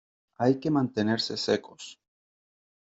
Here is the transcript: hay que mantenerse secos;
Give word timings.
hay 0.39 0.59
que 0.59 0.71
mantenerse 0.71 1.33
secos; 1.37 1.83